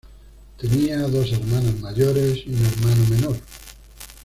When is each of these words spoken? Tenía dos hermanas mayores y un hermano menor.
Tenía 0.57 0.97
dos 1.01 1.31
hermanas 1.31 1.75
mayores 1.79 2.39
y 2.47 2.49
un 2.55 2.65
hermano 2.65 3.05
menor. 3.07 3.37